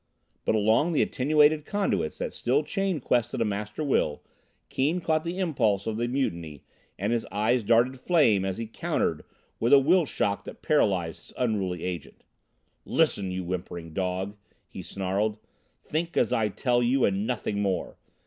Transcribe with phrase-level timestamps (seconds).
[0.45, 4.23] But along the attenuated conduits that still chained Quest to the Master Will
[4.67, 6.63] Keane caught the impulse of the mutiny,
[6.97, 9.23] and his eyes darted flame as he countered
[9.59, 12.23] with a will shock that paralyzed his unruly Agent.
[12.83, 13.29] "Listen!
[13.29, 14.35] you whimpering dog,"
[14.67, 15.37] he snarled.
[15.83, 17.99] "Think as I tell you and nothing more!